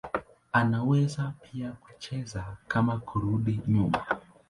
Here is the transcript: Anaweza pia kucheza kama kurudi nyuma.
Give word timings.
Anaweza 0.51 1.33
pia 1.41 1.71
kucheza 1.71 2.57
kama 2.67 2.97
kurudi 2.99 3.59
nyuma. 3.67 4.05